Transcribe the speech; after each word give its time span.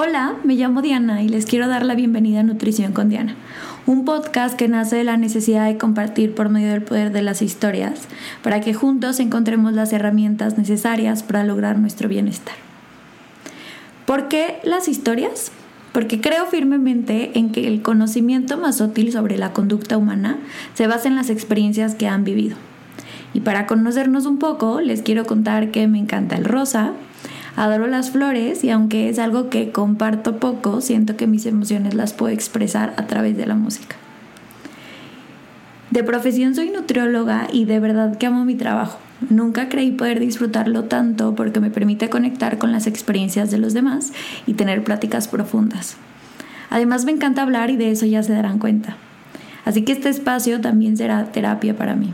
Hola, 0.00 0.36
me 0.44 0.54
llamo 0.54 0.80
Diana 0.80 1.24
y 1.24 1.28
les 1.28 1.44
quiero 1.44 1.66
dar 1.66 1.84
la 1.84 1.96
bienvenida 1.96 2.38
a 2.38 2.42
Nutrición 2.44 2.92
con 2.92 3.08
Diana, 3.08 3.34
un 3.84 4.04
podcast 4.04 4.54
que 4.54 4.68
nace 4.68 4.94
de 4.94 5.02
la 5.02 5.16
necesidad 5.16 5.66
de 5.66 5.76
compartir 5.76 6.36
por 6.36 6.50
medio 6.50 6.70
del 6.70 6.82
poder 6.82 7.10
de 7.10 7.20
las 7.20 7.42
historias 7.42 8.06
para 8.44 8.60
que 8.60 8.74
juntos 8.74 9.18
encontremos 9.18 9.72
las 9.72 9.92
herramientas 9.92 10.56
necesarias 10.56 11.24
para 11.24 11.42
lograr 11.42 11.80
nuestro 11.80 12.08
bienestar. 12.08 12.54
¿Por 14.06 14.28
qué 14.28 14.60
las 14.62 14.86
historias? 14.86 15.50
Porque 15.90 16.20
creo 16.20 16.46
firmemente 16.46 17.36
en 17.36 17.50
que 17.50 17.66
el 17.66 17.82
conocimiento 17.82 18.56
más 18.56 18.80
útil 18.80 19.10
sobre 19.10 19.36
la 19.36 19.52
conducta 19.52 19.96
humana 19.96 20.38
se 20.74 20.86
basa 20.86 21.08
en 21.08 21.16
las 21.16 21.28
experiencias 21.28 21.96
que 21.96 22.06
han 22.06 22.22
vivido. 22.22 22.56
Y 23.34 23.40
para 23.40 23.66
conocernos 23.66 24.26
un 24.26 24.38
poco, 24.38 24.80
les 24.80 25.02
quiero 25.02 25.26
contar 25.26 25.72
que 25.72 25.88
me 25.88 25.98
encanta 25.98 26.36
el 26.36 26.44
rosa, 26.44 26.92
Adoro 27.58 27.88
las 27.88 28.12
flores 28.12 28.62
y 28.62 28.70
aunque 28.70 29.08
es 29.08 29.18
algo 29.18 29.50
que 29.50 29.72
comparto 29.72 30.36
poco, 30.36 30.80
siento 30.80 31.16
que 31.16 31.26
mis 31.26 31.44
emociones 31.44 31.92
las 31.92 32.12
puedo 32.12 32.32
expresar 32.32 32.94
a 32.96 33.08
través 33.08 33.36
de 33.36 33.46
la 33.46 33.56
música. 33.56 33.96
De 35.90 36.04
profesión 36.04 36.54
soy 36.54 36.70
nutrióloga 36.70 37.48
y 37.52 37.64
de 37.64 37.80
verdad 37.80 38.16
que 38.16 38.26
amo 38.26 38.44
mi 38.44 38.54
trabajo. 38.54 39.00
Nunca 39.28 39.68
creí 39.68 39.90
poder 39.90 40.20
disfrutarlo 40.20 40.84
tanto 40.84 41.34
porque 41.34 41.58
me 41.58 41.70
permite 41.70 42.08
conectar 42.08 42.58
con 42.58 42.70
las 42.70 42.86
experiencias 42.86 43.50
de 43.50 43.58
los 43.58 43.74
demás 43.74 44.12
y 44.46 44.54
tener 44.54 44.84
pláticas 44.84 45.26
profundas. 45.26 45.96
Además 46.70 47.06
me 47.06 47.10
encanta 47.10 47.42
hablar 47.42 47.70
y 47.70 47.76
de 47.76 47.90
eso 47.90 48.06
ya 48.06 48.22
se 48.22 48.34
darán 48.34 48.60
cuenta. 48.60 48.96
Así 49.64 49.82
que 49.82 49.90
este 49.90 50.10
espacio 50.10 50.60
también 50.60 50.96
será 50.96 51.32
terapia 51.32 51.76
para 51.76 51.96
mí. 51.96 52.12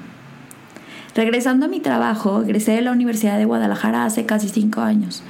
Regresando 1.15 1.67
a 1.67 1.69
mi 1.69 1.79
trabajo, 1.79 2.43
egresé 2.43 2.73
de 2.73 2.83
la 2.83 2.91
Universidad 2.91 3.39
de 3.39 3.45
Guadalajara 3.45 4.05
hace 4.05 4.27
casi 4.27 4.48
cinco 4.48 4.81
años. 4.81 5.23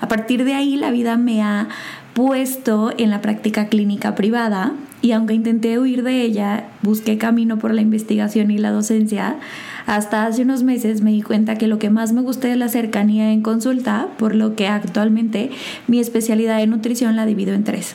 A 0.00 0.08
partir 0.08 0.44
de 0.44 0.54
ahí 0.54 0.76
la 0.76 0.90
vida 0.90 1.18
me 1.18 1.42
ha 1.42 1.68
puesto 2.14 2.92
en 2.96 3.10
la 3.10 3.20
práctica 3.20 3.68
clínica 3.68 4.14
privada 4.14 4.72
y 5.02 5.12
aunque 5.12 5.34
intenté 5.34 5.78
huir 5.78 6.02
de 6.02 6.22
ella, 6.22 6.68
busqué 6.80 7.18
camino 7.18 7.58
por 7.58 7.74
la 7.74 7.82
investigación 7.82 8.50
y 8.50 8.56
la 8.56 8.70
docencia, 8.70 9.36
hasta 9.84 10.24
hace 10.24 10.42
unos 10.42 10.62
meses 10.62 11.02
me 11.02 11.12
di 11.12 11.20
cuenta 11.20 11.56
que 11.56 11.66
lo 11.66 11.78
que 11.78 11.90
más 11.90 12.14
me 12.14 12.22
gusta 12.22 12.48
es 12.48 12.56
la 12.56 12.68
cercanía 12.68 13.30
en 13.30 13.42
consulta, 13.42 14.08
por 14.18 14.34
lo 14.34 14.56
que 14.56 14.68
actualmente 14.68 15.50
mi 15.86 16.00
especialidad 16.00 16.62
en 16.62 16.70
nutrición 16.70 17.14
la 17.14 17.26
divido 17.26 17.52
en 17.52 17.64
tres. 17.64 17.94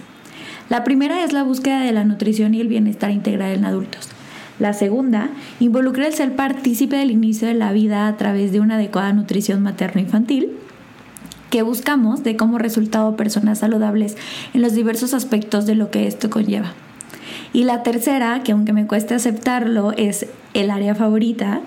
La 0.70 0.84
primera 0.84 1.24
es 1.24 1.34
la 1.34 1.42
búsqueda 1.42 1.82
de 1.82 1.92
la 1.92 2.06
nutrición 2.06 2.54
y 2.54 2.62
el 2.62 2.68
bienestar 2.68 3.10
integral 3.10 3.54
en 3.54 3.66
adultos. 3.66 4.10
La 4.62 4.74
segunda 4.74 5.32
involucra 5.60 6.06
el 6.06 6.14
ser 6.14 6.36
partícipe 6.36 6.96
del 6.96 7.10
inicio 7.10 7.48
de 7.48 7.56
la 7.56 7.74
vida 7.74 8.06
a 8.06 8.16
través 8.16 8.52
de 8.52 8.60
una 8.60 8.76
adecuada 8.76 9.12
nutrición 9.12 9.64
materno-infantil 9.64 10.52
que 11.50 11.64
buscamos 11.64 12.24
de 12.24 12.38
como 12.38 12.60
resultado 12.60 13.18
personas 13.18 13.58
saludables 13.58 14.18
en 14.54 14.62
los 14.62 14.76
diversos 14.76 15.16
aspectos 15.16 15.66
de 15.66 15.74
lo 15.74 15.90
que 15.90 16.06
esto 16.06 16.30
conlleva. 16.30 16.74
Y 17.54 17.64
la 17.64 17.82
tercera, 17.82 18.44
que 18.44 18.52
aunque 18.52 18.72
me 18.72 18.86
cueste 18.86 19.16
aceptarlo, 19.16 19.94
es 19.94 20.28
el 20.54 20.70
área 20.70 20.94
favorita, 20.94 21.62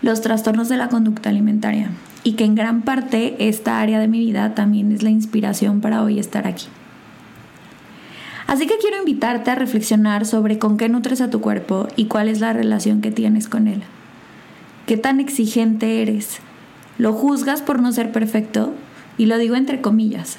los 0.00 0.22
trastornos 0.22 0.70
de 0.70 0.78
la 0.78 0.88
conducta 0.88 1.28
alimentaria. 1.28 1.90
Y 2.24 2.32
que 2.32 2.46
en 2.46 2.54
gran 2.54 2.80
parte 2.80 3.36
esta 3.46 3.78
área 3.78 4.00
de 4.00 4.08
mi 4.08 4.20
vida 4.20 4.54
también 4.54 4.90
es 4.90 5.02
la 5.02 5.10
inspiración 5.10 5.82
para 5.82 6.02
hoy 6.02 6.18
estar 6.18 6.46
aquí. 6.46 6.64
Así 8.48 8.66
que 8.66 8.78
quiero 8.78 8.96
invitarte 8.96 9.50
a 9.50 9.56
reflexionar 9.56 10.24
sobre 10.24 10.58
con 10.58 10.78
qué 10.78 10.88
nutres 10.88 11.20
a 11.20 11.28
tu 11.28 11.42
cuerpo 11.42 11.86
y 11.96 12.06
cuál 12.06 12.28
es 12.28 12.40
la 12.40 12.54
relación 12.54 13.02
que 13.02 13.10
tienes 13.10 13.46
con 13.46 13.68
él. 13.68 13.82
¿Qué 14.86 14.96
tan 14.96 15.20
exigente 15.20 16.00
eres? 16.00 16.38
¿Lo 16.96 17.12
juzgas 17.12 17.60
por 17.60 17.82
no 17.82 17.92
ser 17.92 18.10
perfecto? 18.10 18.72
Y 19.18 19.26
lo 19.26 19.36
digo 19.36 19.54
entre 19.54 19.82
comillas. 19.82 20.38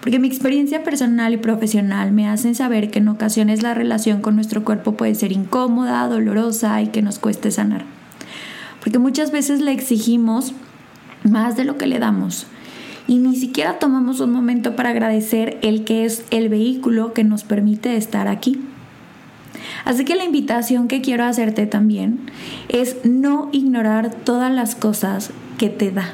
Porque 0.00 0.20
mi 0.20 0.28
experiencia 0.28 0.84
personal 0.84 1.32
y 1.32 1.38
profesional 1.38 2.12
me 2.12 2.28
hacen 2.28 2.54
saber 2.54 2.92
que 2.92 3.00
en 3.00 3.08
ocasiones 3.08 3.64
la 3.64 3.74
relación 3.74 4.20
con 4.22 4.36
nuestro 4.36 4.62
cuerpo 4.62 4.92
puede 4.92 5.16
ser 5.16 5.32
incómoda, 5.32 6.06
dolorosa 6.06 6.80
y 6.82 6.86
que 6.86 7.02
nos 7.02 7.18
cueste 7.18 7.50
sanar. 7.50 7.84
Porque 8.78 9.00
muchas 9.00 9.32
veces 9.32 9.60
le 9.60 9.72
exigimos 9.72 10.52
más 11.24 11.56
de 11.56 11.64
lo 11.64 11.78
que 11.78 11.88
le 11.88 11.98
damos 11.98 12.46
y 13.06 13.18
ni 13.18 13.36
siquiera 13.36 13.78
tomamos 13.78 14.20
un 14.20 14.32
momento 14.32 14.76
para 14.76 14.90
agradecer 14.90 15.58
el 15.62 15.84
que 15.84 16.04
es 16.04 16.24
el 16.30 16.48
vehículo 16.48 17.12
que 17.12 17.24
nos 17.24 17.44
permite 17.44 17.96
estar 17.96 18.28
aquí. 18.28 18.60
Así 19.84 20.04
que 20.04 20.16
la 20.16 20.24
invitación 20.24 20.88
que 20.88 21.02
quiero 21.02 21.24
hacerte 21.24 21.66
también 21.66 22.20
es 22.68 22.96
no 23.04 23.48
ignorar 23.52 24.14
todas 24.14 24.52
las 24.52 24.74
cosas 24.74 25.30
que 25.58 25.68
te 25.68 25.90
da. 25.90 26.12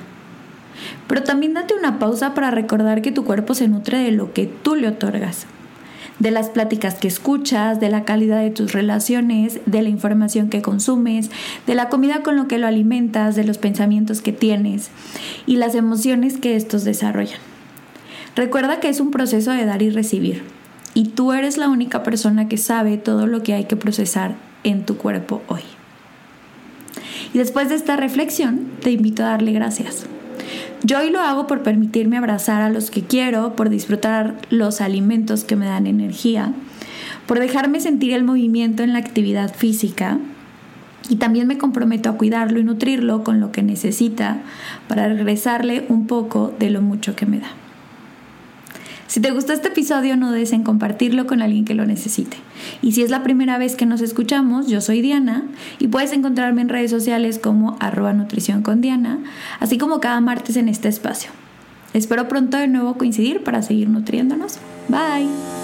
Pero 1.06 1.22
también 1.22 1.54
date 1.54 1.74
una 1.74 1.98
pausa 1.98 2.34
para 2.34 2.50
recordar 2.50 3.02
que 3.02 3.12
tu 3.12 3.24
cuerpo 3.24 3.54
se 3.54 3.68
nutre 3.68 3.98
de 3.98 4.10
lo 4.10 4.32
que 4.32 4.46
tú 4.46 4.74
le 4.74 4.88
otorgas 4.88 5.46
de 6.20 6.30
las 6.30 6.50
pláticas 6.50 6.94
que 6.94 7.08
escuchas, 7.08 7.80
de 7.80 7.88
la 7.88 8.04
calidad 8.04 8.40
de 8.40 8.50
tus 8.50 8.72
relaciones, 8.72 9.60
de 9.66 9.82
la 9.82 9.88
información 9.88 10.48
que 10.48 10.62
consumes, 10.62 11.30
de 11.66 11.74
la 11.74 11.88
comida 11.88 12.22
con 12.22 12.36
lo 12.36 12.46
que 12.46 12.58
lo 12.58 12.68
alimentas, 12.68 13.34
de 13.34 13.44
los 13.44 13.58
pensamientos 13.58 14.20
que 14.20 14.32
tienes 14.32 14.90
y 15.46 15.56
las 15.56 15.74
emociones 15.74 16.36
que 16.36 16.54
estos 16.54 16.84
desarrollan. 16.84 17.40
Recuerda 18.36 18.78
que 18.78 18.88
es 18.88 19.00
un 19.00 19.10
proceso 19.10 19.50
de 19.50 19.64
dar 19.64 19.82
y 19.82 19.90
recibir 19.90 20.44
y 20.94 21.08
tú 21.08 21.32
eres 21.32 21.56
la 21.56 21.68
única 21.68 22.02
persona 22.02 22.48
que 22.48 22.58
sabe 22.58 22.96
todo 22.98 23.26
lo 23.26 23.42
que 23.42 23.54
hay 23.54 23.64
que 23.64 23.76
procesar 23.76 24.36
en 24.62 24.84
tu 24.84 24.96
cuerpo 24.96 25.42
hoy. 25.48 25.62
Y 27.32 27.38
después 27.38 27.68
de 27.68 27.76
esta 27.76 27.96
reflexión, 27.96 28.66
te 28.82 28.90
invito 28.90 29.22
a 29.22 29.28
darle 29.28 29.52
gracias. 29.52 30.06
Yo 30.82 30.98
hoy 30.98 31.10
lo 31.10 31.20
hago 31.20 31.46
por 31.46 31.62
permitirme 31.62 32.16
abrazar 32.16 32.62
a 32.62 32.70
los 32.70 32.90
que 32.90 33.02
quiero, 33.02 33.54
por 33.54 33.68
disfrutar 33.68 34.36
los 34.48 34.80
alimentos 34.80 35.44
que 35.44 35.54
me 35.54 35.66
dan 35.66 35.86
energía, 35.86 36.54
por 37.26 37.38
dejarme 37.38 37.80
sentir 37.80 38.14
el 38.14 38.24
movimiento 38.24 38.82
en 38.82 38.94
la 38.94 38.98
actividad 38.98 39.54
física 39.54 40.18
y 41.10 41.16
también 41.16 41.46
me 41.46 41.58
comprometo 41.58 42.08
a 42.08 42.16
cuidarlo 42.16 42.60
y 42.60 42.64
nutrirlo 42.64 43.24
con 43.24 43.40
lo 43.40 43.52
que 43.52 43.62
necesita 43.62 44.38
para 44.88 45.08
regresarle 45.08 45.84
un 45.88 46.06
poco 46.06 46.54
de 46.58 46.70
lo 46.70 46.80
mucho 46.80 47.14
que 47.14 47.26
me 47.26 47.40
da. 47.40 47.48
Si 49.10 49.18
te 49.18 49.32
gustó 49.32 49.52
este 49.52 49.66
episodio, 49.66 50.16
no 50.16 50.30
dudes 50.30 50.52
en 50.52 50.62
compartirlo 50.62 51.26
con 51.26 51.42
alguien 51.42 51.64
que 51.64 51.74
lo 51.74 51.84
necesite. 51.84 52.36
Y 52.80 52.92
si 52.92 53.02
es 53.02 53.10
la 53.10 53.24
primera 53.24 53.58
vez 53.58 53.74
que 53.74 53.84
nos 53.84 54.02
escuchamos, 54.02 54.68
yo 54.68 54.80
soy 54.80 55.02
Diana 55.02 55.42
y 55.80 55.88
puedes 55.88 56.12
encontrarme 56.12 56.62
en 56.62 56.68
redes 56.68 56.92
sociales 56.92 57.40
como 57.40 57.76
arroba 57.80 58.12
nutrición 58.12 58.62
con 58.62 58.80
Diana, 58.80 59.18
así 59.58 59.78
como 59.78 59.98
cada 59.98 60.20
martes 60.20 60.56
en 60.56 60.68
este 60.68 60.86
espacio. 60.86 61.32
Espero 61.92 62.28
pronto 62.28 62.56
de 62.56 62.68
nuevo 62.68 62.94
coincidir 62.94 63.42
para 63.42 63.62
seguir 63.62 63.88
nutriéndonos. 63.88 64.60
Bye. 64.88 65.59